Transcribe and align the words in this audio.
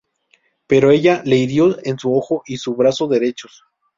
Pero 0.65 0.89
ella, 0.89 1.21
le 1.25 1.37
hirió 1.37 1.77
en 1.85 1.99
su 1.99 2.15
ojo 2.17 2.41
y 2.47 2.57
su 2.57 2.73
brazo 2.73 3.07
derechos. 3.07 3.63